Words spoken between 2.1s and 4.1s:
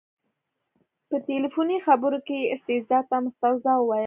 کې یې استیضاح ته مستوزا وویل.